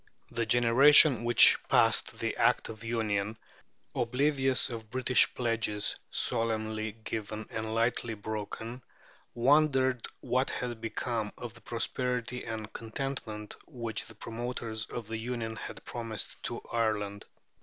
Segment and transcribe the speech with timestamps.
[0.31, 3.37] The generation which passed the Act of Union,
[3.93, 8.83] oblivious of British pledges solemnly given and lightly broken,
[9.35, 15.55] wondered what had become of the prosperity and contentment which the promoters of the Union
[15.55, 17.25] had promised to Ireland.